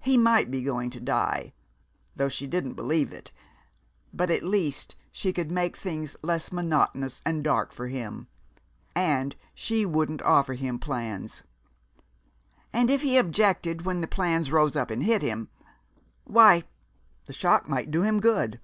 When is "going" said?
0.62-0.88